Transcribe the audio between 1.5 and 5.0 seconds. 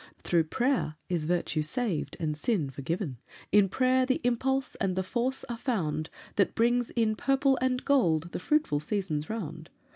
saved and sin forgiven; In prayer the impulse and